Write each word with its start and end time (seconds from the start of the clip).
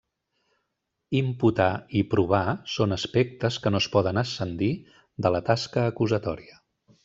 Imputar 1.19 1.67
i 1.99 2.01
provar 2.15 2.41
són 2.77 2.97
aspectes 2.97 3.61
que 3.67 3.75
no 3.75 3.83
es 3.85 3.91
poden 3.99 4.23
ascendir 4.25 4.73
de 5.27 5.37
la 5.37 5.47
tasca 5.53 5.89
acusatòria. 5.95 6.61